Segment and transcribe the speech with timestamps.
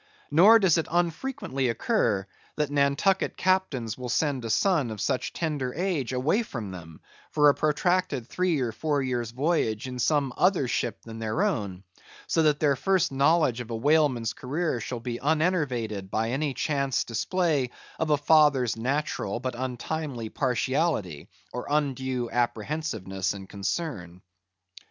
[0.31, 5.75] Nor does it unfrequently occur, that Nantucket captains will send a son of such tender
[5.75, 10.67] age away from them, for a protracted three or four years' voyage in some other
[10.67, 11.83] ship than their own;
[12.25, 17.03] so that their first knowledge of a whaleman's career shall be unenervated by any chance
[17.03, 24.19] display of a father's natural but untimely partiality, or undue apprehensiveness and concern.